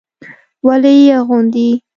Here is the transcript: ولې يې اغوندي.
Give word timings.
ولې 0.67 0.91
يې 1.01 1.11
اغوندي. 1.19 1.69